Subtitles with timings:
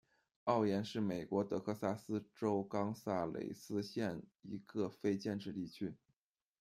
[0.45, 5.93] 奥廷是美国德克萨斯州冈萨雷斯县一个非建制地区。